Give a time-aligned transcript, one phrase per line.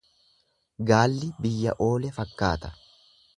[0.91, 2.73] Gaalli biyya oole fakkaata.